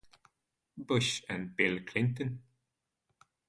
Bush 0.79 1.21
and 1.29 1.55
Bill 1.55 1.79
Clinton. 1.81 2.41